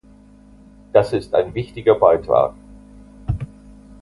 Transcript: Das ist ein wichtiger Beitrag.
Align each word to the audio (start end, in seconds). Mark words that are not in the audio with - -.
Das 0.93 1.13
ist 1.13 1.35
ein 1.35 1.53
wichtiger 1.53 1.93
Beitrag. 1.93 2.55